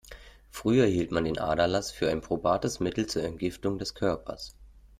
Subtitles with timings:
[0.49, 4.55] Früher hielt man den Aderlass für ein probates Mittel zur Entgiftung des Körpers.